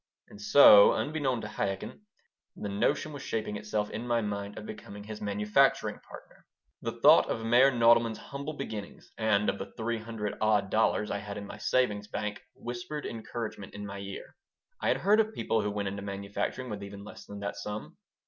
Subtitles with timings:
[0.29, 2.01] And so, unbeknown to Chaikin,
[2.55, 6.47] the notion was shaping itself in my mind of becoming his manufacturing partner.
[6.81, 11.19] The thought of Meyer Nodelman's humble beginnings and of the three hundred odd dollars I
[11.19, 14.35] had in my savings bank whispered encouragement into my ear.
[14.81, 17.95] I had heard of people who went into manufacturing with even less than that sum.